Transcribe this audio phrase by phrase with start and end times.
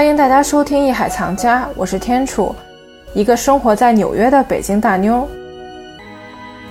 [0.00, 2.54] 欢迎大家收听《艺海藏家》，我是天楚，
[3.12, 5.28] 一个生活在纽约的北京大妞。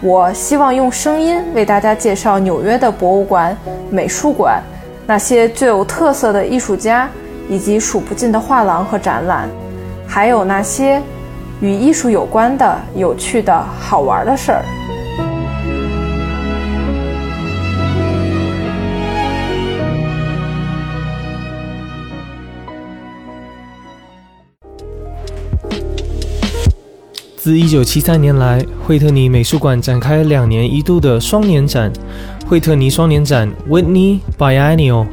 [0.01, 3.55] 我希望用声音为大家介绍纽约的博物馆、
[3.91, 4.63] 美术馆，
[5.05, 7.07] 那些最有特色的艺术家，
[7.47, 9.47] 以及数不尽的画廊和展览，
[10.07, 10.99] 还有那些
[11.61, 14.65] 与艺术有关的有趣的好玩的事儿。
[27.49, 31.91] 自1973年来，惠特尼美术馆展开两年一度的双年展——
[32.45, 35.07] 惠特尼双年展 （Whitney Biennial）。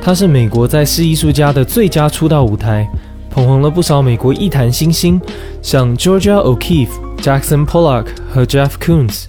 [0.00, 2.88] 它是美国在世艺术家的最佳出道舞台，
[3.28, 5.20] 捧红了不少美国艺坛新星，
[5.60, 6.86] 像 Georgia O'Keeffe、
[7.20, 9.24] Jackson Pollock 和 Jeff Koons。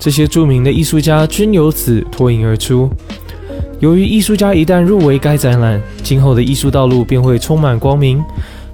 [0.00, 2.90] 这些著名的艺术家均由此脱颖而出。
[3.78, 8.20] 由于艺术家一旦入围该展览，今后的艺术道路便会充满光明。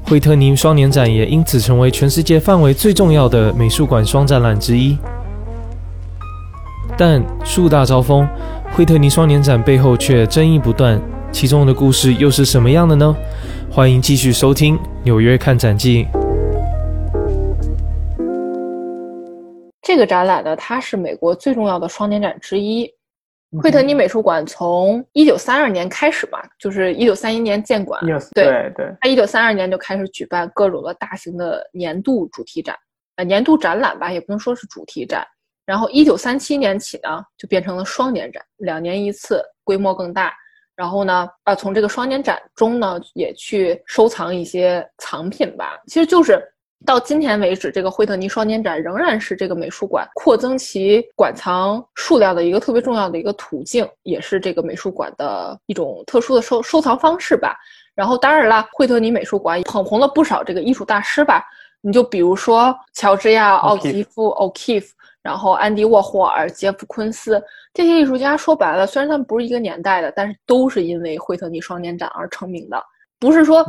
[0.09, 4.97] 惠特尼双年展也因此成为全世界范围最重要的美术馆双展览之一。
[6.97, 8.27] 但树大招风，
[8.73, 10.99] 惠特尼双年展背后却争议不断，
[11.31, 13.15] 其中的故事又是什么样的呢？
[13.71, 16.05] 欢迎继续收听《纽约看展记》。
[19.83, 22.91] 这个展览呢，它是美国最重要的双年展之一。
[23.63, 27.99] 惠特尼美术馆从一九三二年开始吧，就是一九三一年建馆，
[28.35, 32.77] 对对，他一九三二年就开始举办各种的大型的年度主题展，
[33.17, 35.27] 呃，年度展览吧，也不能说是主题展。
[35.65, 40.33] 然后一九三七年起呢，就变成了双年展，两年一次，规模更大。
[40.77, 46.43] 然后呢，啊，从这个双年展中呢，也去收藏一些藏品吧，其实就是。
[46.87, 57.57] 到今天为止，这个惠特尼双年展仍然是这个美术馆扩增其馆藏数量的一个特别重要的一个途径，也是这个美术馆的一种特殊的收收藏方式吧。
[57.95, 61.45] 然后，当然了，惠特尼美术馆捧红了不少这个艺术大师吧。
[61.81, 64.91] 你就比如说乔治亚·奥吉夫 （O'Keeffe），
[65.23, 67.43] 然后安迪·沃霍尔、杰夫·昆斯
[67.75, 72.83] 这些艺术家，说白了，虽然他们不是一个年代的，但是都是因为惠特尼双年展而成名的。
[73.21, 73.65] 不是说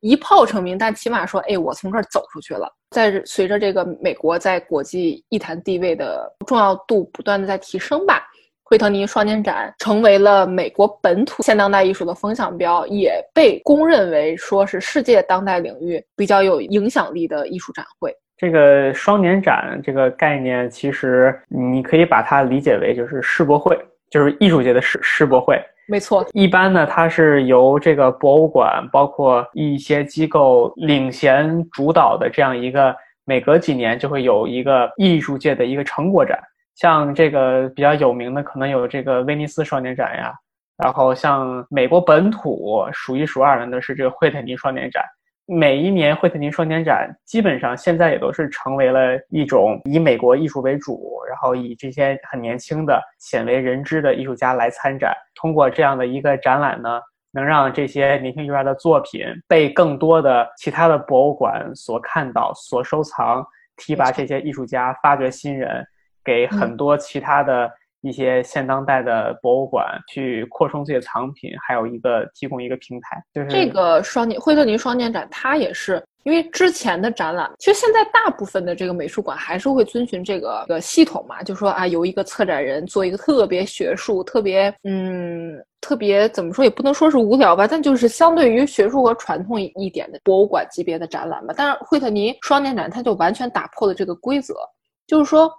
[0.00, 2.68] 一炮成名，但起码说，哎，我从这儿走出去了。
[2.90, 8.26] 在随着这个美国在国际艺坛地位的重要度不断的在提升吧，
[8.64, 18.14] 惠特尼双年展成为了美国本土现当代艺术的风向标，也被公认为说是世界当代领域比较有影响力的艺术展会。
[18.36, 23.78] 这个双年展这个概念，其实你可以把它理解为就是世博会，
[24.10, 25.60] 就是艺术界的世世博会。
[25.90, 32.94] 没错，一般呢，它是由这个博物馆，包括一些机构领衔主导的这样一个，
[33.24, 36.38] 每隔几年就会有一个艺术界的一个成果展。
[36.74, 40.34] 像这个比较有名的，可能有这个威尼斯双年展呀，
[40.76, 45.02] 然后像美国本土数一数二的那是这个惠特尼双年展。
[45.50, 55.14] 每一年惠特尼双年展，基本上现在也都是成为了一种以美国艺术为主，然后以这些很年轻的、鲜为人知的艺术家来参展。
[55.34, 57.00] 通过这样的一个展览呢，
[57.32, 63.42] 能让这些年轻艺术家的作品被更多的其他的博物馆所看到、所收藏，
[63.78, 65.82] 提拔这些艺术家，发掘新人，
[66.22, 67.70] 给很多其他的。
[68.02, 91.54] 一些现当代的博物馆去扩充自己的藏品，还有一个提供一个平台，就是这个双年惠特尼双年展，它也是因为之前的展览，其实现在大部分的这个美术馆还是会遵循这个个系统嘛，就说啊，由一个策展人做一个特别学术、特别嗯、特别怎么说也不能说是无聊吧，但就是相对于学术和传统一点的博物馆级别的展览吧。
[91.56, 94.54] 但是惠特尼双年展，它就完全打破了这个规则。
[95.08, 95.50] 就是说，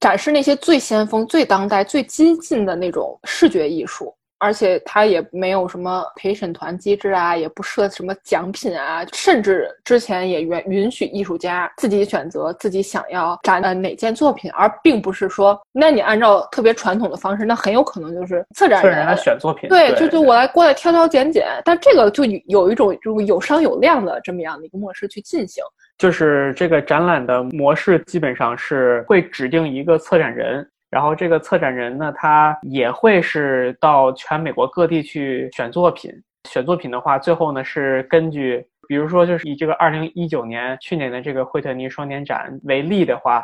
[0.00, 25.62] 展示那些最先锋、最当代、最激进的那种视觉艺术，而且它也没有什么陪审团机制啊，也不设什么奖品啊，甚至之前也允允许艺术家自己选择自己想要展呃哪件作品，而并不是说，那你按照特别传统的方式，那很有可能就是策展人来选作品，对，就就我来过来挑挑拣拣，但这个就有一种就有商有量的这么样的一个模式去进行。
[25.98, 36.12] 就是这个展览的模式，基本上是会指定一个策展人，然后这个策展人呢，他也会是到全美国各地去选作品。
[36.50, 43.42] 选作品的话，最后呢是根据，比如说就是以这个二零一九年去年的这个惠特尼双年展为例的话，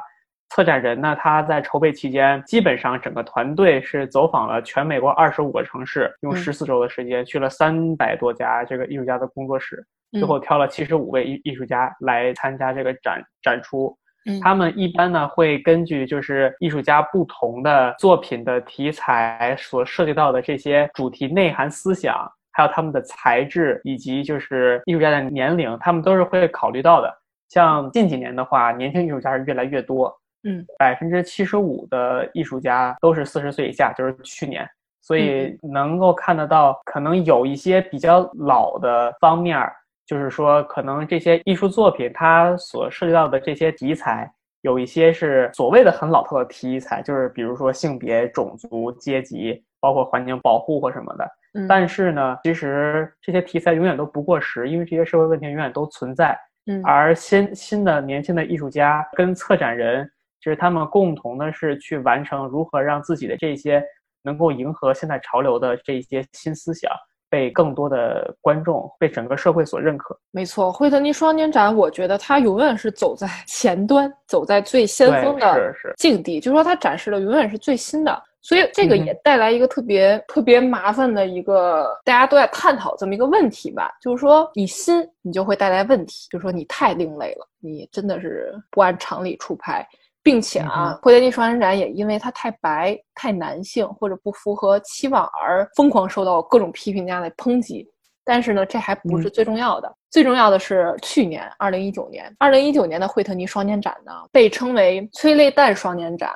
[0.50, 9.84] 策展人呢他在筹备期间，基本上整个团队是走访了全美国二十五个城市，用十四周的时间去了三百多家这个艺术家的工作室。
[10.12, 13.96] 最后挑了七十五位艺艺术家来参加这个展展出，
[14.42, 27.16] 他们一般呢会根据就是艺术家不同的作品的题材所涉及到的这些主题内涵思想，还有他们的材质以及就是艺术家的年龄，他们都是会考虑到的。
[27.48, 30.12] 像近几年的话，年轻艺术家是越来越多，
[30.44, 34.68] 嗯，百分之七十五的艺术家都是四十岁以下，就是去年，
[35.00, 39.72] 所以能够看得到，可能有一些比较老的方面儿，
[40.06, 44.30] 就是说可能这些艺术作品它所涉及到的这些题材。
[44.62, 51.26] 有一些是所谓的很老套的题材，就是比如说性别、种族、阶级，包括环境保护或什么的。
[51.54, 56.38] 嗯，但是呢，其实这些题材永远都不过时，因为这些社会问题永远都存在。
[56.66, 60.06] 嗯，而新新的年轻的艺术家跟策展人，
[60.40, 63.82] 就是他们共同的是去完成如何让自己的这些
[64.22, 66.90] 能够迎合现在潮流的这些新思想。
[67.32, 70.18] 被更多的观众、被整个社会所认可。
[70.32, 78.20] 没错，惠特尼双年展，我觉得它永远是走在 前端，走在最先锋的境地，就是说它展示的永远是最新的。
[78.40, 89.86] 所以这个也带来一个特别特别麻烦的一个大家都在探讨这么一个问题吧，就是说你新，你就会带来问题，就是说你太另类了，你真的是不按常理出牌。
[90.22, 97.88] 并且啊，惠特尼双年展也因为它太白、太男性或者不符合期望而疯狂受到各种批评家的抨击。
[98.22, 106.32] 但是呢，这还不是最重要的，最重要的是去年二零一九年，二零一九年的惠特尼双年展呢，被称为催泪弹双年展。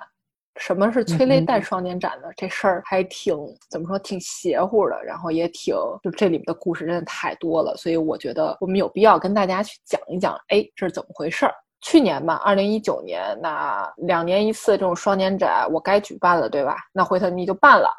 [0.56, 2.28] 什么是催泪弹双年展呢？
[2.37, 3.37] 这事儿还挺
[3.69, 11.52] 怎么说，挺邪乎的，然后也挺就这里面的故事真的太多了，所以我觉得我们有必要跟大家去讲一讲，哎，这是怎么回事儿。
[11.84, 16.76] 去年吧，二零一九年，那两年一次这种双年展，我该举办了，对吧？
[16.94, 17.90] 那惠特尼就办了，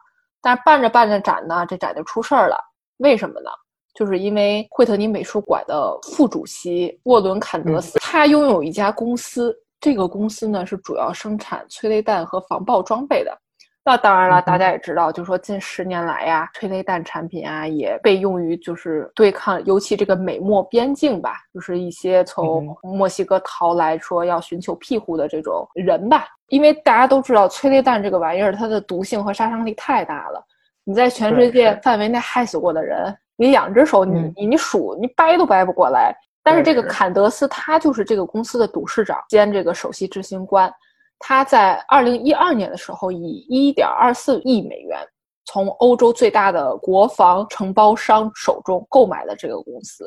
[0.42, 2.58] 但是办着办着展呢，这展就出事儿了。
[2.98, 3.50] 为什么呢？
[3.94, 13.38] 就是因为惠特尼美术馆的副主席沃伦·坎德斯，他拥有一家公司，这个公司呢是主要生产催泪弹和防爆装备的。
[13.88, 26.26] 那当然了，大家也知道，就是说近十年来呀，催泪弹产品啊也被用于就是对抗，尤其这个美墨边境吧，就是一些从墨西哥逃来说要寻求庇护的这种人吧。
[26.48, 30.44] 因为大家都知道，催泪弹这个玩意儿，它的毒性和杀伤力太大了。
[30.84, 36.12] 你在全世界范围内害死过的人，你两只手你你你数，你掰都掰不过来。
[36.44, 40.72] 但是这个坎德斯他就是这个公司的董事长兼这个首席执行官。
[41.20, 45.00] 他在二零一二年的时候，以一点二四亿美元
[45.46, 50.06] 从欧洲最大的国防承包商手中购买了这个公司，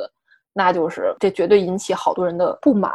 [0.53, 2.93] 那就是这绝对引起好多人的不满，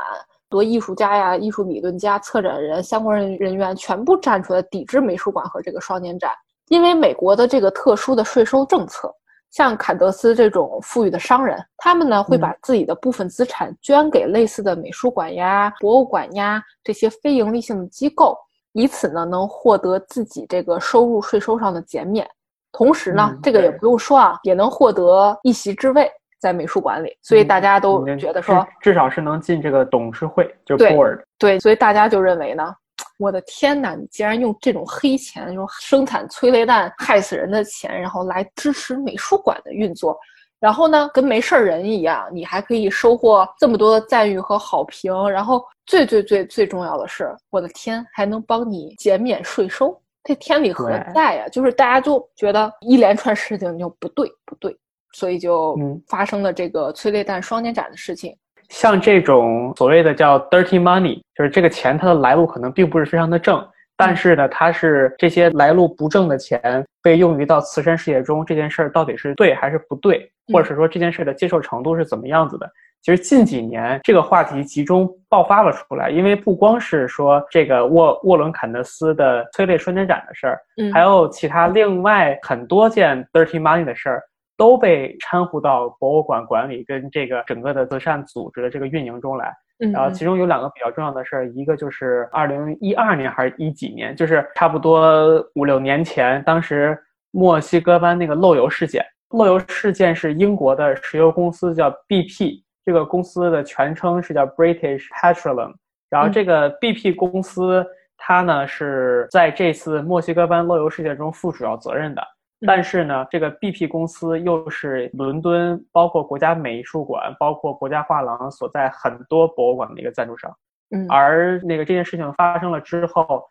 [0.50, 6.32] 多艺术家呀、艺术理论家、策展人、相关人人员全部站出来抵制美术馆和这个双年展，
[6.70, 9.14] 因为美国的这个特殊的税收政策。
[9.54, 18.36] 像坎德斯这种富裕的商人，他们呢会把自己的部分资产捐给类似的美术馆呀、博物馆呀这些非盈利性的机构，
[18.72, 22.28] 以此呢能获得自己这个收入税收上的减免。
[22.72, 26.10] 同时呢，这个也不用说啊，也能获得一席之位
[26.42, 27.16] 在美术馆里。
[27.22, 31.22] 所以大家都觉得说，至少是能进这个董事会，就 board。
[31.38, 32.74] 对，所以大家就认为呢。
[33.18, 33.96] 我的天哪！
[33.96, 40.18] 你竟然用这种黑钱，用生产催泪弹害死人的钱，然后来支持美术馆的运作，
[40.60, 51.48] 然后呢，跟没事儿人一样，你还可以收获这么多的赞誉和好评，然后最最最最重要的是，我的天，还能帮你减免税收，这天理何在呀？
[51.50, 54.76] 就是大家就觉得一连串事情就不对不对，
[55.14, 55.78] 所以就
[56.08, 58.36] 发生了这个催泪弹双年展的事情。
[58.70, 63.66] 像这种所谓的叫 dirty money，就是这个钱它的来路可能并不是非常的正，
[63.96, 72.70] 但是呢，它是这些来路不正的钱被用于到慈善事业中，这件事儿到底是对还是不对，或者是说这件事的接受程度是怎么样子的？
[73.02, 80.60] 其实近几年这个话题集中爆发了出来，因为不光是说这个沃沃伦坎德斯的催泪双年展的事儿，
[80.94, 84.24] 还有其他另外很多件 dirty money 的事儿。
[84.58, 89.54] 都被掺和到博物馆管理跟这个整个的慈善组织的这个运营中来。
[89.92, 96.98] 然后其中有两个比较重要的事儿，一个就是二零一二年还是一几年，就是差不多五六年前，当时
[97.32, 99.04] 墨西哥湾那个漏油事件。
[99.32, 105.74] 漏油事件是英国的石油公司叫 BP，这个公司的全称是叫 British Petroleum。
[106.10, 107.84] 然后这个 BP 公司
[108.16, 112.22] 它呢是在这次墨西哥湾漏油事件中负主要责任的。
[112.66, 120.56] 但是呢，这个 BP 公司又是伦敦，包括国家美术馆，包括国家画廊所在很多博物馆的一个赞助商。
[120.92, 123.44] 嗯，而那个这件事情发生了之后，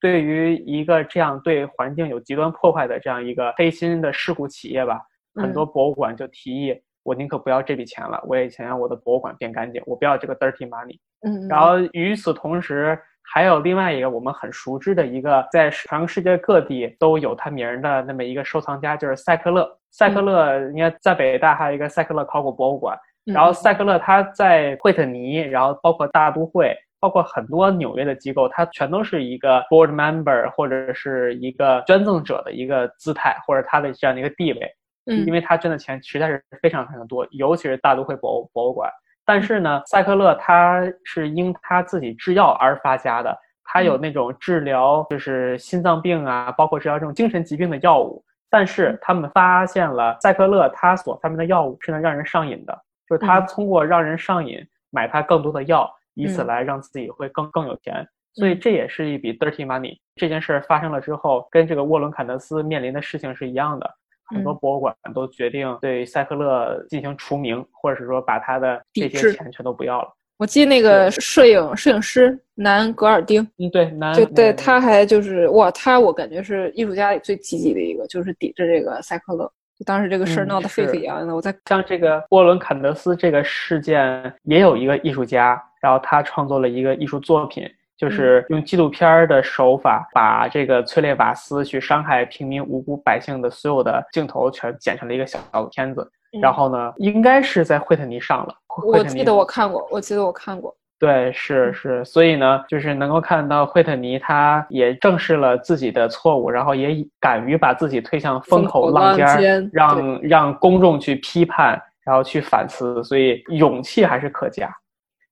[0.00, 5.00] 对于一个这样对环境有极端破坏的这样一个黑心的事故企业吧，
[5.34, 10.98] 很多博物馆就提议，我宁可不要这笔钱了，我也想让我的博物馆变干净，我不要这个 dirty money。
[11.22, 12.98] 嗯，然后与此同时，
[13.32, 19.68] 还有另外一个我们很熟知的一个，在全世界各地都有他名儿的那么一个收藏家，就是塞克勒。
[19.92, 22.98] 塞克勒应该在北大还有一个塞克勒考古博物馆。
[23.26, 34.60] 然后塞克勒他在惠特尼，然后包括大都会，包括很多纽约的机构，他全都是一个 board member 或者是一个捐赠者的一个姿态，或者他的这样的一个地位。
[35.06, 38.90] 嗯，因为他捐的钱实在是非常非常多，尤其是大都会博物博物馆。
[39.32, 43.32] 但是呢，赛克勒他是因他自己制药而发家的，
[43.62, 48.24] 他有那种治疗就是心脏病啊，包括治疗这种精神疾病的药物。
[48.48, 52.76] 但是他们发现了赛克勒他所发明的药物是能让人上瘾的，
[53.08, 54.58] 就是他通过让人上瘾
[54.90, 58.04] 买他更多的药，以此来让自己会更更有钱。
[58.34, 59.96] 所以这也是一笔 dirty money。
[60.16, 63.88] 这件事发生了之后，跟这个沃伦坎德斯面临的事情是一样的。
[64.30, 70.08] 很多博物馆都决定对塞克勒进行除名，或者是说把他的这些钱全都不要了。
[70.38, 79.44] 我记得那个摄影摄影师南格尔丁，嗯，对，南就对，他还就是哇，他我感觉是艺术家里最积极的一个，就是抵制这个塞克勒。
[79.78, 87.66] 就当时这个事儿闹得沸沸扬扬的，我在像这个沃伦坎德斯这个事件，也有一个艺术家，然后他创作了一个艺术作品。
[88.00, 96.10] 就是用纪录片的手法，把这个催泪瓦斯去伤害平民无辜百姓的所有的镜头全剪成了一个小小的片子。
[96.40, 98.54] 然后呢，应该是在惠特尼上了。
[98.86, 100.74] 我记得我看过，我记得我看过。
[100.98, 114.74] 对，是是，所以呢，就是能够看到惠特尼他也正视了自己的错误，然后也敢于把自己推向风口浪尖，让让公众去批判，然后去反思，所以勇气还是可嘉。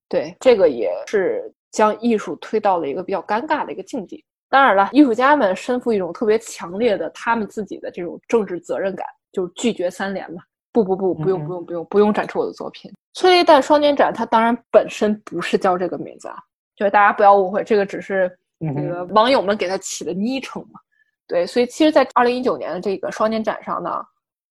[0.06, 1.50] 对，这个也是。
[1.78, 4.25] 将艺术推到了一个比较尴尬的一个境地。
[4.50, 10.42] 当然了，艺术家们身负一种特别强烈的他们自己的这种政治责任感，就是拒绝三连嘛。
[10.73, 12.92] 不不不，不用不用不用不用展出我的作品。
[13.14, 16.37] 催泪弹双年展，它当然本身不是叫这个名字啊，
[16.75, 20.80] 就是大家不要误会，这个只是那个网友们给它起的昵称嘛。
[21.28, 24.02] 对，所以其实，在二零一九年的这个双年展上呢，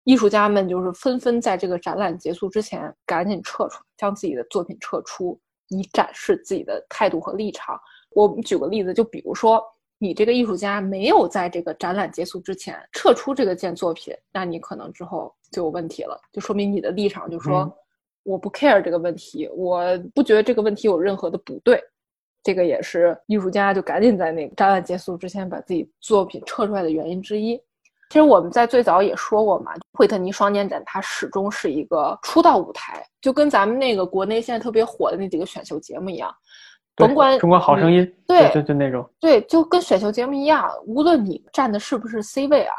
[0.05, 5.39] 艺术家们就是纷纷在这个展览结束之前赶紧撤出，将自己的作品撤出。
[5.69, 7.79] 以展示自己的态度和立场。
[8.11, 9.63] 我们举个例子，就比如说，
[9.99, 17.71] 你这个艺术家没有在这个展览结束之前撤出这个件作品，那你可能之后就有问题了，就说明你的立场就说
[18.23, 19.83] 我不 care 这个问题，我
[20.15, 21.83] 不觉得这个问题有任何的不对。
[22.43, 27.61] 这个也是艺术家就赶紧在那个展览结束之前把自己作品撤出来的原因之一。
[28.11, 36.35] 其实我们在最早也说过嘛，惠特尼双年展它始终是一个出道舞台，就跟咱们那个国内现在特别火的那几个选秀节目一样，
[36.97, 42.75] 甭管中国好声音，对，就就那种，对，就跟选秀节目一样，无论你站的是不是 C 位啊，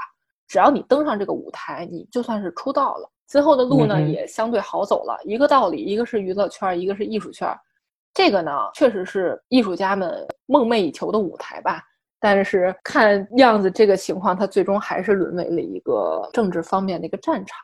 [0.47, 5.15] 只要你登上这个舞台，你就算是出道了，今后的路呢也相对好走了。
[5.25, 7.47] 一个道理，一个是娱乐圈，一个是艺术圈，
[8.15, 11.83] 这个呢确实是艺术家们梦寐以求的舞台吧。
[12.19, 17.57] 但是看样子，这个情况它最终还是沦为了一个政治方面的一个战场，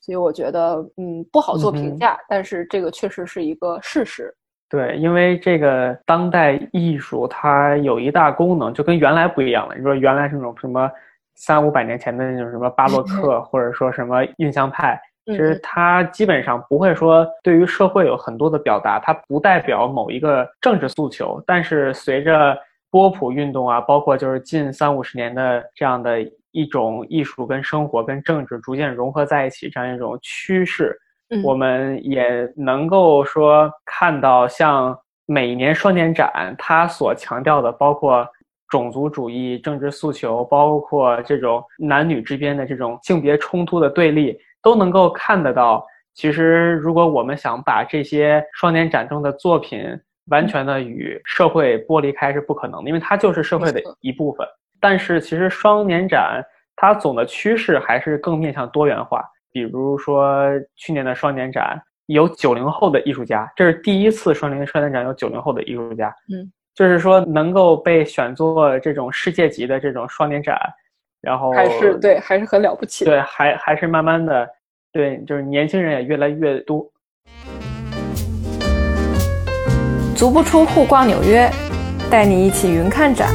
[0.00, 2.18] 所以我觉得，嗯，不好做评价。
[2.28, 4.34] 但是这个确实是一个事实。
[4.68, 9.74] 对，因为这个当代艺术它有一大功能，就跟原来不一样了。
[9.74, 10.88] 你说原来是那种什么
[11.34, 21.42] 三五百年前的那种什么巴洛克，或者说什么印象派，其实它基本上不会说对于社会有很多的表达，它不代表某一个政治诉求。
[21.44, 22.56] 但是随着
[22.90, 26.18] 波普运动啊，包括就是近三五十年的这样的
[26.50, 30.98] 一种艺术跟生活跟政治逐渐融合在一起这样一种趋势，
[31.44, 38.26] 我们也能够说看到，像每年双年展，它所强调的包括
[38.68, 45.86] 种族主义、政治诉求，包括这种男女之间的这种性别冲突的对立，都能够看得到。
[46.14, 49.88] 其实，如果我们想把这些双年展中的作品，
[50.30, 54.46] 完全的与社会剥离开是不可能的，因为它就是社会的一部分。
[54.80, 56.42] 但是其实双年展
[56.74, 59.22] 它总的趋势还是更面向多元化。
[59.52, 60.44] 比如说
[60.76, 66.08] 去年的双年展有九零后的艺术家，这是第一次双年双年展有九零后的艺术家。
[66.32, 70.56] 嗯，就是说能够被选作这种世界级的这种双年展，
[71.20, 73.04] 然后还是对还是很了不起。
[73.04, 74.48] 对，还还是慢慢的，
[74.92, 76.88] 对，就是年轻人也越来越多。
[80.20, 81.50] 足不出户逛纽约，
[82.10, 83.30] 带你一起云看展。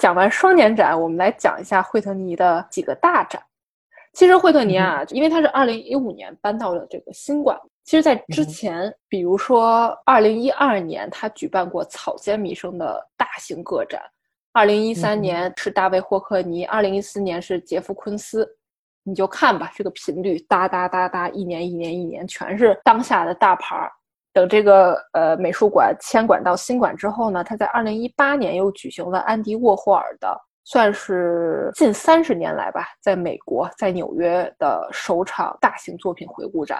[0.00, 3.42] 讲完双年展，我们来讲一下惠特尼的几个大展。
[4.14, 7.60] 其实惠特尼啊，因为它是二零一五年搬到了这个新馆。
[7.84, 14.00] 其实，在之前，比如说二零一二年，他举办过草间弥生的大型个展；
[14.50, 18.48] 二零一三年是大卫霍克尼；二零一四年是杰夫昆斯。
[19.08, 23.90] 你就看吧，这个频率哒哒哒哒，一年一年一年，全是当下的大牌儿。
[24.34, 36.78] 等这个呃美术馆迁馆到新馆之后呢，他在二零一八年又举行了安迪沃霍尔的，算是近三十年来吧，在美国在纽约的首场大型作品回顾展。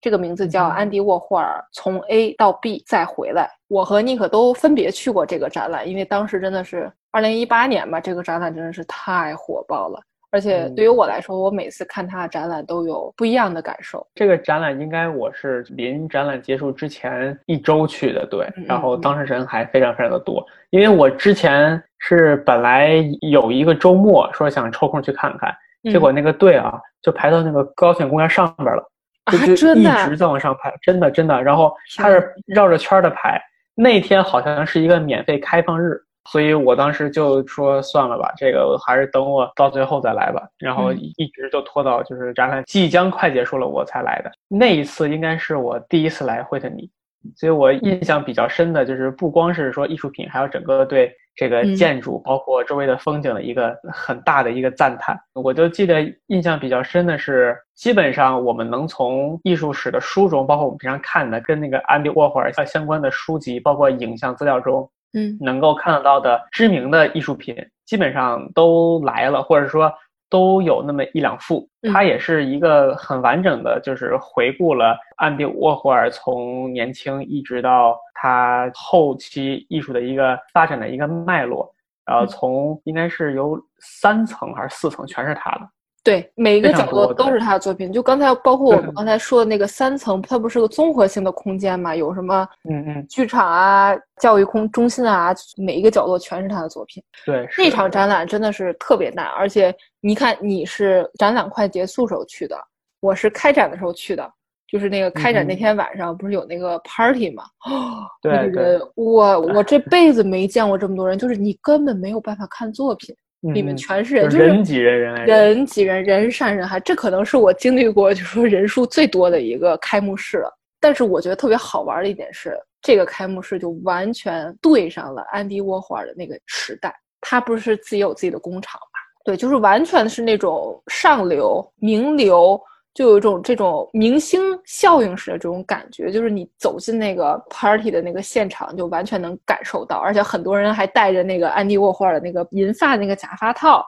[0.00, 3.48] 这个名字叫安迪沃霍尔从 A 到 B 再回来。
[3.68, 10.00] 我和尼克都分别去过这个展览，因为当时真的是二零一八年吧，这个展览真的是太火爆了。
[10.30, 14.06] 而且对于我来说，我每次看他的展览都有不一样的感受。
[14.14, 20.44] 这个展览应该我是临展览结束之前一周去的，对，然后当时人还非常非常的多。
[20.70, 25.54] 因为我之前是本来有一个周末说想抽空去看看，
[25.84, 28.82] 结果那个队啊就排到那个高铁公园上边了。
[29.30, 31.42] 就一直在往上排，真的真的。
[31.42, 33.38] 然后它是绕着圈的排，
[33.74, 40.46] 那天好像是一个免费开放日，所以我当时就说算了吧，这个还是等我到最后再来吧。
[40.58, 44.30] 然后一直就拖到就是展览即将快结束了我才来的。
[44.48, 46.90] 那一次应该是我第一次来惠特尼，
[47.36, 51.12] 所以我印象比较深的就是不光是说艺术品，还有整个对。
[51.38, 69.92] 这个建筑包括周围的风景的一个很大的一个赞叹，我就记得印象比较深的是，基本上我们能从艺术史的书中，包括我们平常看的跟那个安迪沃霍尔相关的书籍，包括影像资料中，嗯，能够看得到的知名的艺术品，基本上都来了，或者说。
[70.30, 81.74] 都有那么一两幅，它也是一个很完整的，就是回顾了安迪沃霍尔从年轻一直到他后期艺术的一个发展的一个脉络，
[82.04, 85.60] 然后从应该是有三层还是四层，全是他的。
[86.04, 87.92] 对，每一个角落都是他的作品。
[87.92, 91.94] 就刚才包括我们刚才说的那个三层，它不是个综合性的空间嘛？
[91.94, 97.02] 有什么嗯嗯剧场啊、教育空中心啊，每一个角落全是他的作品。
[97.26, 102.56] 对，那场展览真的是特别大，而且你看，你是展览快结束时候去的，
[103.00, 104.26] 我是开展的时候去的，
[104.66, 107.42] 就是那个开展那天晚上不是有那个 party 吗？
[108.22, 113.14] 对对，我我这辈子没见过这么多人，就是你根本没有办法看作品。
[113.40, 116.80] 里面全是人，就是人挤人，人人挤人，人山人海。
[116.80, 120.52] 这可能是我经历过，就是说人数最多的一个开幕式了。
[120.80, 126.94] 但是我觉得特别好玩的一点是，这个开幕式就完全对上了安迪沃霍尔的那个时代。
[127.20, 129.00] 他不是自己有自己的工厂嘛？
[129.24, 132.60] 对，就是完全是那种上流名流。
[132.98, 143.86] 就有一种这种明星效应式的这种感觉，就是你走进那个 party 的那个现场，就完全能感受到，而且很多人还戴着那个安迪沃霍尔的那个银发那个假发套。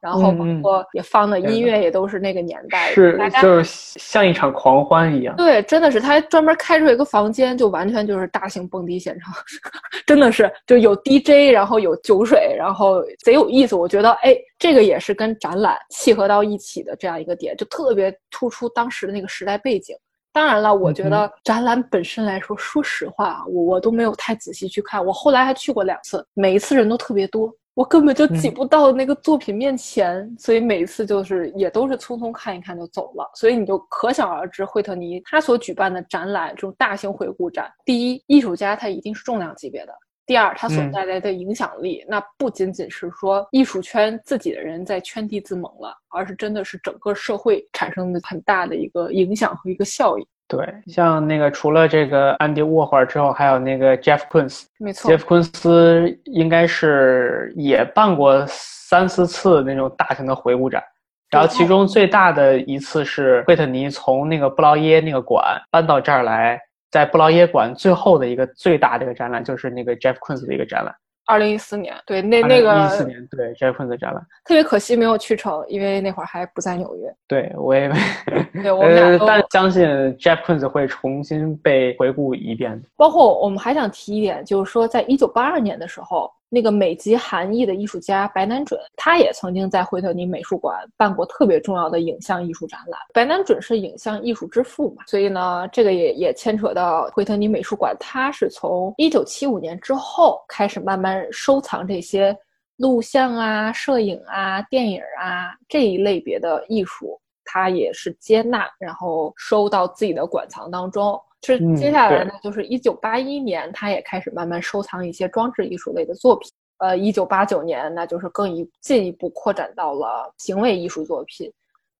[0.00, 5.36] 然后包括也放的音乐也都是那个年代，是就是像一场狂欢一样。
[5.36, 9.32] 对，真的是他专门开出一个房间，就完全就是大型蹦迪现场，
[10.06, 13.76] 真的是就有 DJ，然后有酒水，然后贼有意思。
[13.76, 19.94] 我觉得，哎，这个也是跟展览契合到一起的这样一个点，就特别突出当时的那个时代背景。
[20.32, 25.04] 当然了，我觉得展览本身来说，说实话，我我都没有太仔细去看。
[25.04, 27.52] 我后来还去过两次，每一次人都特别多。
[27.80, 33.26] 我根本就挤不到那个作品面前，所以每次就是也都是匆匆看一看就走了。
[33.34, 39.92] 所以你就可想而知，惠特尼他所举办的展览这种大型回顾展，第一，艺术家他一定是重量级别的；
[40.26, 50.26] 第二，他所带来的影响力，那不仅仅是说艺术圈自己的人在圈地自萌了，而是真的是整个社会产生的很大的一个影响和一个效应。
[50.50, 60.82] 对，像那个除了这个安迪沃霍尔之后，还有那个 Jeff Koons，没错，Jeff Koons 应该是也办过三四次那种大型的回顾展，
[61.30, 66.60] 然后其中最大的一次是惠特尼从那个布劳耶那个馆搬到这儿来，
[66.90, 70.92] 在布劳耶馆最后的一个最大的一个展览就是那个 Jeff Koons 的一个展览。
[71.30, 77.14] 二零一四年，对那那个一四年，对 Koons 的展览，特别可惜没有去成，因为那会儿还不在纽约。
[77.28, 77.90] 对，我也，
[78.62, 79.86] 对我们俩都，但相信
[80.18, 82.82] Jeff Koons 会重新被回顾一遍。
[82.96, 86.30] 包括我们还想提一点，就是说，在一九八二年的时候。
[86.52, 93.00] 那个美籍韩裔的艺术家白南准，他也曾经在惠特尼美术馆办过特别重要的影像艺术展览。
[93.14, 102.36] 白南准是影像艺术之父嘛，所以呢，这个也也牵扯到惠特尼美术馆，他是从一九七五年之后开始慢慢收藏这些
[102.78, 111.16] 录像啊、摄影啊、电影啊这一类别的艺术，他也是接纳，然后收到自己的馆藏当中。
[111.42, 116.50] 是接下来呢，就是一九八一年，他也开始慢慢收藏一些装置艺术类的作品。
[116.78, 121.52] 呃，一九八九年，那就是更一进一步扩展到了行为艺术作品。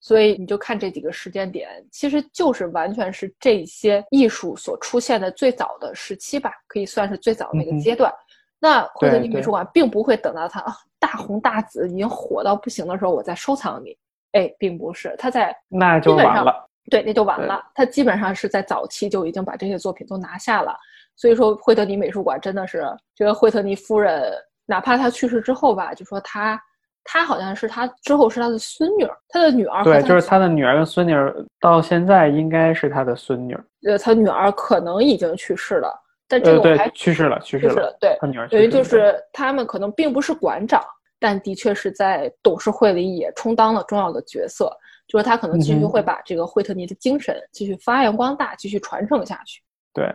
[0.03, 8.11] 所以你就看这几个时间点，其实就是完全是这些艺术所出现的最早的时期吧，可以算是最早那个阶段。
[8.59, 10.65] 那惠特尼美术馆并不会等到它
[10.99, 13.95] 大红大紫、已经火到不行的时候，我再收藏你。
[14.33, 16.70] 哎，并不是，它在那就晚了。
[16.91, 17.63] 对，那就完了。
[17.75, 20.77] 他基本上是在早期就已经把这些作品都拿下了。
[21.17, 24.33] 所以说，惠特尼美术馆真的是这个惠特尼夫人，
[24.67, 26.59] 哪怕她去世之后吧，就说她，
[27.05, 33.65] 她好像是她之后是她的孙女儿，他的女儿对，就是她的女儿跟孙女儿，到现在应该是她的孙女儿。
[33.87, 35.93] 呃，他女儿可能已经去世了，
[36.27, 37.95] 但这个我还去世了，去世了。
[38.01, 40.83] 对，她女儿等于就是他们可能并不是馆长，
[41.19, 44.75] 但的确是在董事会里也充当了重要的角色，
[45.11, 49.61] 就是他可能继续会把这个惠特尼的精神继续发扬光大，继续传承下去。
[49.93, 50.15] 对。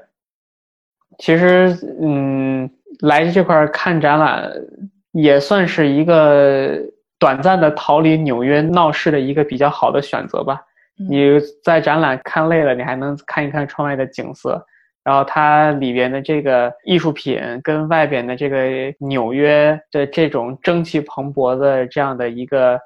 [1.18, 4.52] 其实，嗯，来这块看展览
[5.12, 6.78] 也算是一个
[7.18, 10.62] 短暂的逃离纽约闹市的一个比较好的选择吧。
[11.10, 14.66] 你在展览看累了，你还能看一看窗外的景色，
[15.06, 22.78] 然后它里边的这个艺术品跟外边的这个纽约的这种蒸汽蓬勃的这样的一个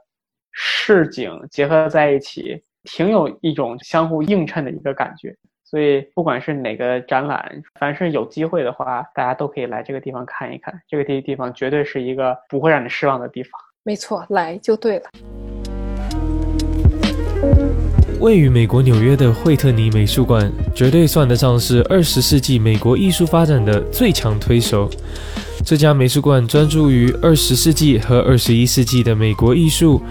[0.52, 5.36] 市井结合在一起，挺有一种相互映衬的一个感觉。
[5.64, 10.74] 所以，不管是哪个展览，凡是有机会的话，大家都可以来这个地方看一看。
[10.88, 13.52] 这个地地方绝对是一个不会让你失望的地方。
[13.84, 15.10] 没错，来就对了。
[18.20, 24.90] 位于美国纽约的惠特尼美术馆，绝对算得上是二十世纪美国艺术发展的最强推手。
[25.70, 30.02] 这家美术馆专注于二十世纪和二十一世纪的美国艺术，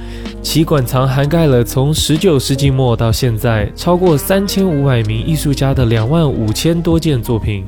[0.41, 7.65] 其馆藏涵盖了从十九世纪末到现在超过三千五百名艺术家的两万五千多件作品。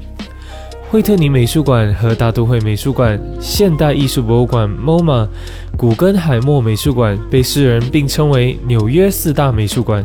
[0.89, 5.27] 惠特尼美术馆和大都会美术馆、现代艺术博物馆 （MoMA）、
[5.77, 10.05] 古根海默美术馆被世人并称为纽约四大美术馆。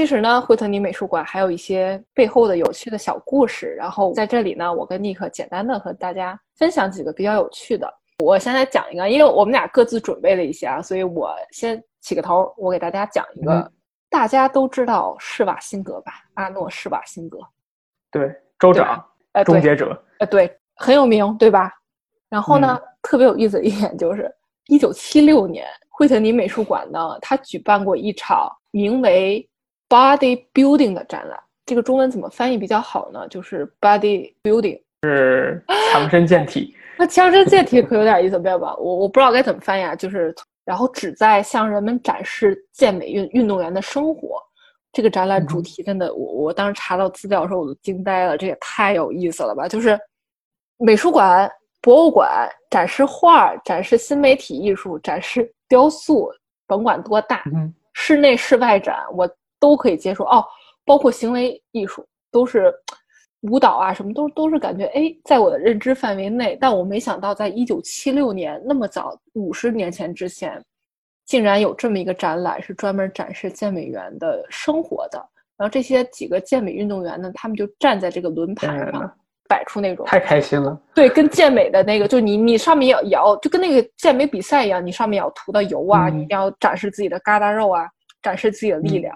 [0.00, 3.74] 其实呢，惠特尼美术馆还有一些背后的有趣的小故事。
[3.74, 7.86] 然后在这里呢，我跟尼克简单的和大家分享几个比较有趣的。
[8.24, 12.50] 我先来讲一个，因为我们俩各自准备了一些啊，所以我先起个头。
[12.56, 13.70] 我给大家讲一个，
[14.08, 16.14] 大家都知道施瓦辛格吧？
[16.32, 17.38] 阿诺·施瓦辛格，
[18.10, 21.70] 对，州长，呃，终结者，呃，对，很有名，对吧？
[22.30, 24.34] 然后呢，特别有意思的一点就是，
[24.68, 29.46] 一九七六年，惠特尼美术馆呢，他举办过一场名为。
[29.90, 33.26] Body building 的展览，这个中文怎么翻译比较好呢？
[33.28, 35.60] 就是 body building，是
[35.92, 36.72] 强身健体。
[36.96, 38.72] 那强身健体可有点意思，不要吧？
[38.76, 39.96] 我我不知道该怎么翻译啊。
[39.96, 40.32] 就是
[40.64, 44.40] 然后旨在向人们展示健美运运动员的生活。
[44.92, 49.66] 这个展览主题真的，我我当时查到资料的时候我都惊呆了，这也太有意思了吧！
[49.66, 49.98] 就是
[50.78, 51.50] 美术馆、
[51.80, 56.30] 博物馆展示画、展示新媒体艺术、展示雕塑，
[56.68, 57.42] 甭管多大，
[57.92, 59.28] 室内室外展，我。
[59.60, 60.44] 都可以接受哦，
[60.84, 62.72] 包括行为艺术都是
[63.42, 66.58] 舞蹈啊，什么都都是感觉哎，在我的认知范围内。
[66.60, 70.60] 但我没想到，在一九七六年那么早，五十年前之前，
[71.26, 75.18] 竟然有这么一个展览，是专门展示健美员的生活的。
[75.56, 79.16] 然后这些几个健美运动员呢，他们就站在这个轮盘上，
[79.48, 80.78] 摆出那种太开心了。
[80.94, 87.86] 对，跟健美的那个，就你你上面要要，就跟那个健美比赛一样，你上面要涂的油啊，你一定要展示自己的疙瘩肉啊，
[88.22, 89.14] 展示自己的力量。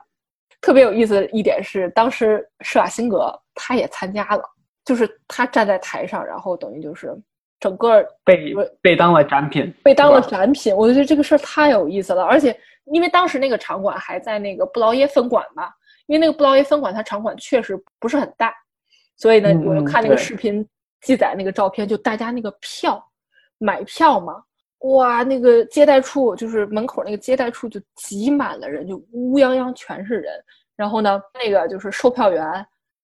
[0.64, 4.42] 特别有意思的一点是，当时施瓦辛格他也参加了，
[4.82, 7.14] 就是他站在台上，然后等于就是
[7.60, 10.74] 整个被被当了展品，被当了展品。
[10.74, 15.68] 我觉得这个事儿太有意思了，而且因为当时那个场馆还在那个布劳耶分馆嘛，
[16.06, 18.54] 因为那个布劳耶分馆它场馆确实不是很大，
[19.18, 20.66] 所以呢，我就看那个视频
[21.02, 23.06] 记载那个照片，就大家那个票
[23.58, 24.42] 买票嘛。
[24.84, 30.32] 哇，那个接待处就是门口那个接待处就挤满了人，就乌泱泱全是人。
[30.76, 32.44] 然后呢，那个就是售票员，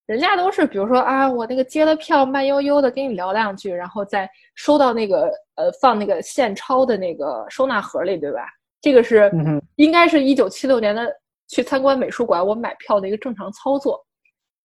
[0.04, 8.40] 人家都是比如说啊，我那个接了票，慢悠悠的跟你聊两句，然后再收到那个呃放那个现钞的那个收纳盒里，对吧？
[8.82, 9.32] 这个是
[9.76, 11.10] 应该是一九七六年的
[11.48, 14.04] 去参观美术馆我买票的一个正常操作。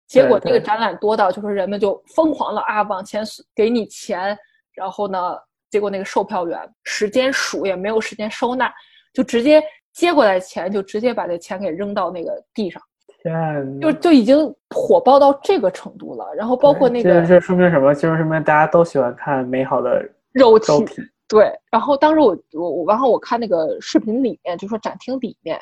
[0.07, 3.23] 结果那个展览多到就是人们就疯狂了啊，往前
[3.55, 4.35] 给你钱，
[4.73, 5.37] 然后呢。
[5.73, 8.71] 结果那个售票员时间数也没有时间收纳，
[9.11, 9.59] 就直接
[9.91, 12.79] 接过来钱，就直接把这钱给扔到那个地上。
[13.23, 14.37] 天，就就已经
[14.69, 16.31] 火爆到这个程度了。
[16.35, 17.91] 然后包括那个，这说明什么？
[17.91, 20.85] 就是说明大家都喜欢看美好的肉体。
[21.27, 21.51] 对。
[21.71, 25.59] 然后当时我我我，然后我看那个视频里面，就说展厅里面，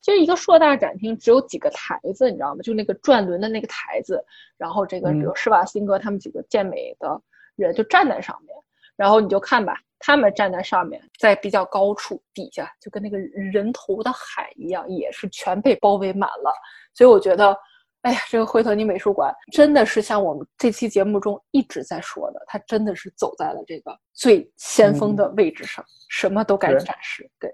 [0.00, 2.62] 其实一个硕大展厅只有几个台子，你知道吗？
[2.62, 4.24] 就那个转轮的那个台子，
[4.58, 7.22] 然后这个比如施瓦辛格他们几个健美的
[7.54, 8.56] 人就站在上面。
[9.02, 16.54] 然后你就看吧，他们站在上面，在比较高处，底下就跟那个人头的海一样，也是全被包围满了。
[16.94, 17.52] 所以我觉得，
[18.02, 27.28] 哎呀，这个惠特尼美术馆真的是像我们这期节目中一直在说的，它真的是走在了这个最先锋的位置上，什么都敢展示。
[27.40, 27.52] 对。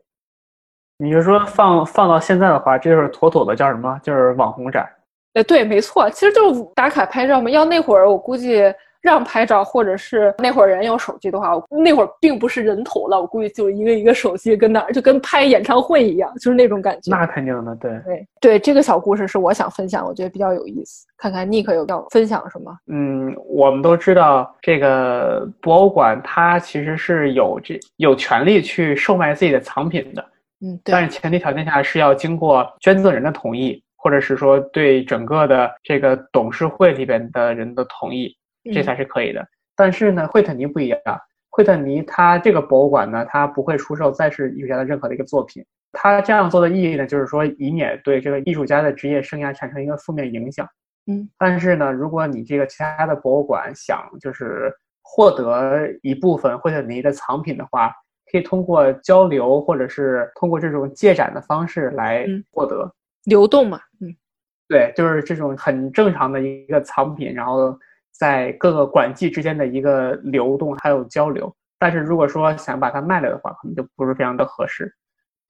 [0.99, 3.99] 你就说放放到现在的话，这就是妥妥的叫什么？
[4.03, 4.87] 就是网红展。
[5.33, 7.49] 哎，对，没错，其实就是打卡拍照嘛。
[7.49, 8.63] 要那会儿，我估计
[9.01, 17.11] 让拍照，或者是那会儿人有手机的话，那会儿并不是人头了，我估计就一个一个手机跟那儿，就跟拍演唱会一样，就是那种感觉。
[17.11, 21.07] 那肯定的，对对对，这个小故事是我想分享，我觉得比较有意思。
[21.17, 22.77] 看看 Nick 有要分享什么？
[22.87, 30.23] 嗯，我们都知道这个博物馆它其实是有这有权利去售卖自己的藏品的。
[30.61, 30.93] 嗯，对。
[30.93, 33.83] 但是前提条件下是要经过捐赠人的同意。
[34.01, 38.33] 或者是说对整个的这个董事会里边的人的同意，
[38.73, 39.47] 这才是可以的。
[39.77, 41.01] 但是呢，惠特尼不一样，
[41.51, 45.65] 惠特尼他这个博物馆呢，他不会出售再世艺术家的任何的一个作品。
[45.93, 50.69] 他这样做的意义呢，就是说以免对这个艺术家的职业生涯产生一个负面影响。
[51.07, 51.29] 嗯。
[51.39, 57.93] 但是呢，如果你这个其他的博物馆想就是获得一部分惠特尼的藏品的话，
[58.31, 62.93] 可以通过交流或者是通过这种借展的方式来获得。
[63.25, 64.15] 流动嘛，嗯，
[64.69, 67.79] 对，就是这种很正常的一个藏品，然后
[68.13, 71.55] 在各个馆际之间的一个流动还有交流。
[71.79, 74.93] 但是如果说想把它卖了的话，可能就不是非常的合适。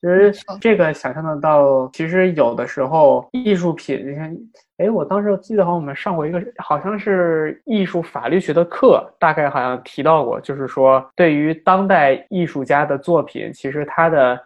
[0.00, 4.36] 其实这个想象得到，其实有的时候艺术品，你看，
[4.76, 14.38] 哎，我当时记得好像我们上过一个好像是艺术法律学的课，大概好像提到过，就是说对于当代艺术家的作品，其实它的。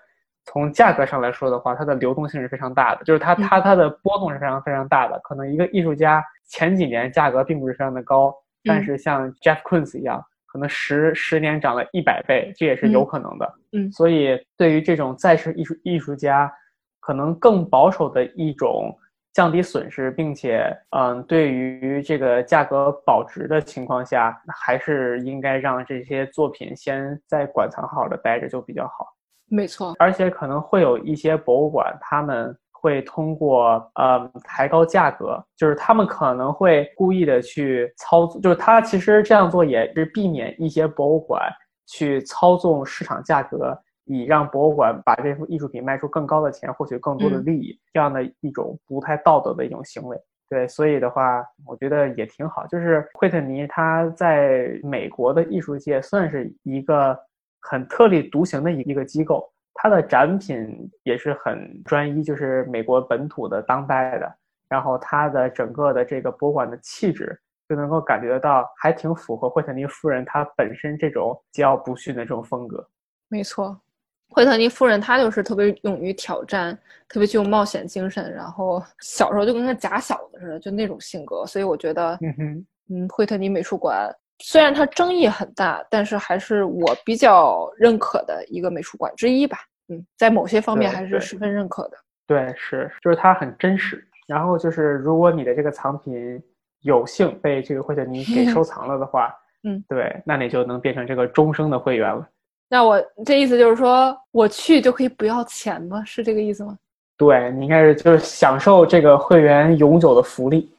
[0.44, 5.18] 从价格上来说的话，它的流动性是非常大的，就是它它它的波动是非常非常大的。
[5.20, 13.54] 可能一个艺术家前几年价格并不是非常的高，但是像 Jeff Koons 一样，可能十十年涨了一百倍，这也是有可能的。
[13.72, 16.52] 嗯，所以对于这种在世艺术艺术家，
[17.00, 18.92] 可能更保守的一种
[19.32, 29.06] 降低损失，并且嗯，对于这个价格保值的情况下，还是应该让这些作品先在馆藏好好的待着就比较好。
[29.54, 41.42] 没错，而且可能会有一些博物馆，他们会通过呃抬高价格，就是他们可能会故意的去操作，就是他其实这样做也是避免一些博物馆
[41.86, 50.18] 去操纵市场价格，以让博物馆把这幅艺术品卖出更高的钱，获取更多的利益，这样的一种不太道德的一种行为。
[50.48, 52.66] 对，所以的话，我觉得也挺好。
[52.68, 57.14] 就是惠特尼他在美国的艺术界算是一个。
[57.62, 64.30] 很特立独行的一一个机构，它的展品也是很专一，就是美国本土的当代的，
[64.68, 72.86] 然后它的整个的这个博物馆的气质就能够感觉得到，还挺符合惠特尼夫人她本身这种桀骜不驯的这种风格。
[73.28, 73.80] 没错，
[74.28, 76.76] 惠特尼夫人她就是特别勇于挑战，
[77.08, 84.14] 特别具有冒险精神，然后小时候就跟个假小子似的，就那种性格，所以我觉得，嗯哼，嗯，惠特尼美术馆。
[84.42, 89.58] 虽然它争议很大，但是还是我比较认可的一个美术馆之一吧。
[89.88, 91.96] 嗯，在某些方面还是十分认可的。
[92.26, 94.04] 对，是，就是它很真实。
[94.26, 96.42] 然后就是，如果你的这个藏品
[96.82, 102.26] 有幸被这个惠特尼给收 藏了的话，嗯，对，那你就能变成这个终生的会员了。
[102.68, 106.02] 那我这意思就是说，我去就可以不要钱吗？
[106.04, 106.76] 是这个意思吗？
[107.18, 110.72] 对你应该是就是享受这个会员永久的福利。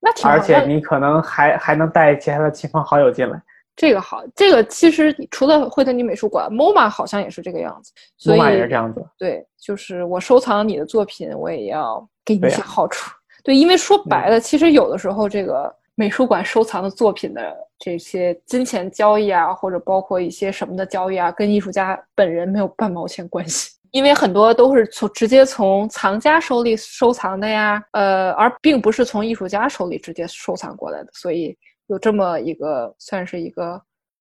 [0.00, 3.40] 那挺好，而且你可能还还能带其他的亲朋好友进来，
[3.76, 4.24] 这个好。
[4.34, 7.92] 这个其实除了惠特尼美术馆，MoMA 好像也是这个样子。
[8.30, 9.04] MoMA 也是这样子。
[9.18, 13.10] 对，就是我收藏你的作品，我也要给你一些好处。
[13.44, 23.72] 对，因为说白了，其实有的时候这个美术馆收藏的作品的这些金钱交易啊，或者包括一些什么的交易啊，跟艺术家本人没有半毛钱关系。
[23.92, 33.80] 因为很多都是从直接从藏家手里收藏的呀，呃，而并不是从艺术家手里直接收藏过来的，所以有这么一个算是一个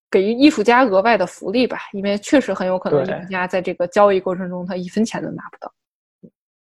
[0.10, 1.78] 给予艺术家额外的福利吧。
[1.94, 5.72] 因为确实很有可能艺术家在这个交易过程中他一分钱都拿不到。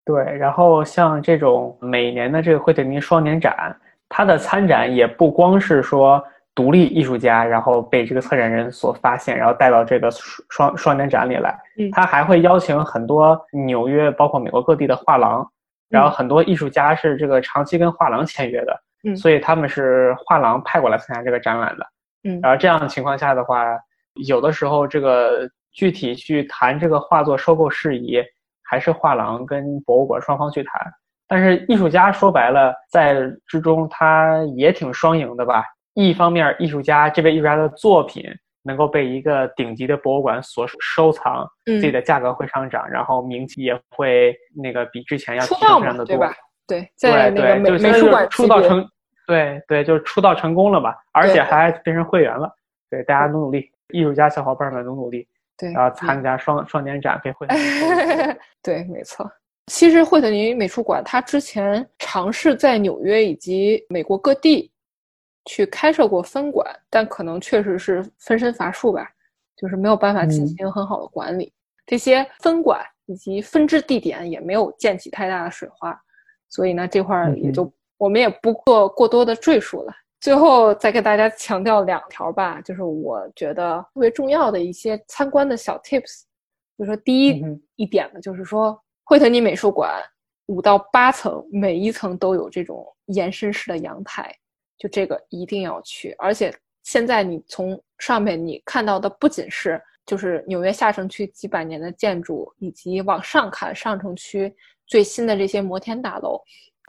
[0.05, 3.75] 对，然后像这种每年的这个惠特尼双年展，
[4.09, 6.23] 它的参展也不光是说。
[6.61, 10.11] 独立艺术家，然后被这个策展人所发现，然后带到这个
[10.51, 11.59] 双双年展里来。
[11.79, 15.51] 嗯，他还会邀请很多纽约，包括美国各地的画廊，
[15.89, 18.79] 然后很多艺术家是这个长期跟画廊签约的。
[19.05, 21.87] 嗯，所以他们是画廊派过来参加这个展览的。
[22.25, 23.65] 嗯，然后这样的情况下的话，
[24.29, 28.23] 有的时候这个具体去谈这个画作收购事宜，
[28.63, 30.93] 还是画廊跟博物馆双方去谈。
[31.27, 33.15] 但是艺术家说白了，在
[33.47, 35.65] 之中他也挺双赢的吧。
[35.95, 38.25] 一方面，艺术家这位艺术家的作品
[38.63, 46.35] 能够被一个顶级的博物馆所收藏，自己的价格会上涨，然后名气也会那个比之前要提升非常的多，对吧？
[46.67, 48.87] 对，在那个美美术馆出道成，
[49.27, 52.49] 对对，就是出道成功了吧，而且还变成会员了。
[52.89, 55.27] 对，大家努努力，艺术家小伙伴们努努力。
[55.57, 57.61] 对，然后参加双双年展被惠特尼。
[58.63, 59.31] 对，没错。
[59.67, 64.71] 其实惠特尼美术馆它之前尝试在纽约以及美国各地
[65.45, 69.09] 去开设过分馆，但可能确实是分身乏术吧，
[69.57, 71.53] 就是没有办法进行很好的管理。
[71.87, 75.99] 这些分馆以及分支地点也没有溅起太大的水花，
[76.49, 79.93] 所以呢，这块儿也就我们也不做过多的赘述了。
[80.21, 86.23] 最后再给大家强调两条吧，就是我觉得特别重要的一些参观的小 tips。
[86.79, 87.43] 就说第一
[87.77, 90.01] 一点呢，就是说惠特尼美术馆
[90.47, 94.35] 五到八层，每一层都有这种延伸式的阳台，
[94.81, 96.13] 就这个一定要去。
[96.19, 104.53] 而且现在你从上面你看到的不仅是就是纽约下城区几百年的建筑，以及往上看上城区
[104.87, 106.41] 最新的这些摩天大楼。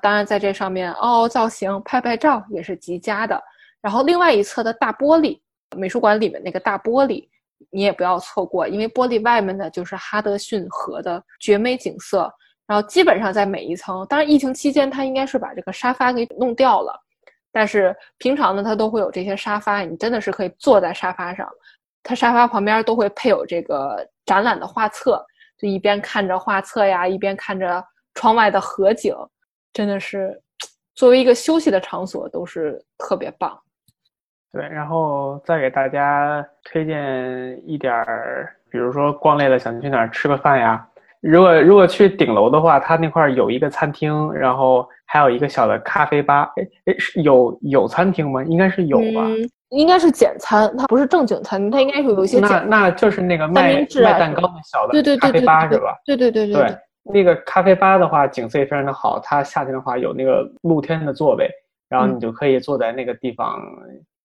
[0.02, 3.40] 当然，在这上面凹凹造型、拍拍照也是极佳的。
[3.82, 5.40] 然后，另外一侧的大玻璃，
[5.78, 7.28] 美术馆里面那个大玻璃，
[7.70, 12.32] 你也不要错过，因为玻璃外面呢就是哈德逊河的绝美景色。
[12.66, 17.00] 然后，基本上在每一层，当然疫情期间它应该是把这个沙发给弄掉了，
[17.52, 21.48] 但是平常呢它都会有这些沙发，你真的是可以坐在沙发上。
[22.04, 25.24] 它沙发旁边都会配有这个展览的画册，
[25.58, 27.84] 就一边看着画册呀，一边看着
[28.16, 29.16] 窗外的河景。
[29.74, 30.42] 真的是，
[30.96, 33.58] 作为一个休息的场所，都是特别棒。
[34.52, 40.86] 对，然后再给大家推荐一点儿，比如说逛累了想去哪儿吃个饭呀。
[41.22, 46.52] 如果如果去顶楼的话，它那块儿有一个餐厅，然后还有一个小的咖啡吧。
[46.56, 48.44] 哎哎，是有有餐厅吗？
[48.44, 49.28] 应该是有吧。
[49.70, 52.40] 应该是简餐，它不是正经餐厅，它应该是有一些。
[52.40, 55.96] 那那就是那个卖卖蛋糕的小的咖啡吧是吧？
[56.06, 56.78] 对对对对对。
[57.04, 59.20] 那个咖啡吧的话，景色也非常的好。
[59.20, 61.50] 它夏天的话有那个露天的座位，
[61.88, 63.60] 然后你就可以坐在那个地方，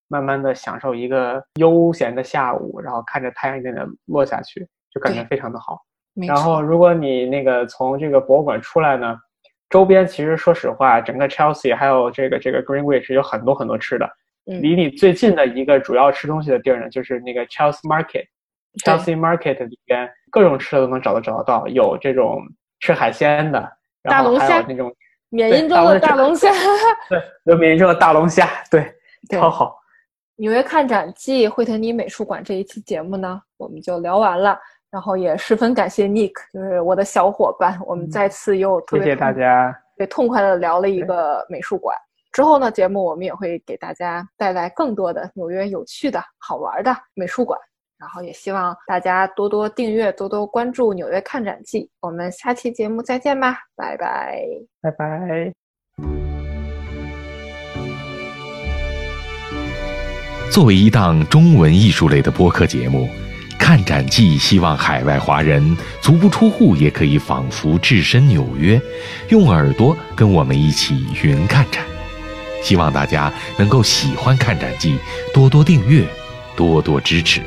[0.08, 5.80] 慢慢的享受一个悠闲的下午，然后看着太阳一点点落下去，就感觉非常的好。
[6.26, 9.16] 然后如果你那个从这个博物馆出来呢，
[9.68, 14.08] 周边其实说实话，整个 Chelsea 还有这个这个 Greenwich 有很多很多吃的。
[14.44, 18.26] 离你最近的一个主要吃东西的地儿呢，就是那个 Chelsea Market。
[18.84, 22.40] Chelsea Market 里边各种吃的都能找得找得到，有这种。
[22.78, 24.94] 吃海鲜的，然后还有那种
[25.30, 26.50] 缅因州的大龙虾，
[27.08, 28.94] 对，有缅因州的大龙虾，对，
[29.30, 29.78] 超好。
[30.36, 34.60] 纽约看展记惠特尼美术馆这一期节目呢，我们就聊完了。
[34.90, 41.96] 然后也十分感谢 Nick，就是我的小伙伴，我们再次又谢谢大家，对，痛快的聊了一个美术馆。
[42.32, 47.58] 之后呢，节目我们也会给大家带来更多的纽约有趣的好玩的美术馆。
[47.98, 51.80] 然后也希望大家多多订阅，多多关注《纽约看展记》。
[52.00, 54.44] 我们下期节目再见吧，拜拜，
[54.82, 55.50] 拜拜。
[60.52, 63.06] 作为一档中文艺术类的播客节目，
[63.66, 68.80] 《看展记》希望海外华人足不出户也可以仿佛置身纽约，
[69.30, 71.82] 用耳朵跟我们一起云看展。
[72.62, 74.92] 希望大家能够喜欢《看展记》，
[75.34, 76.06] 多多订阅，
[76.54, 77.40] 多多支持。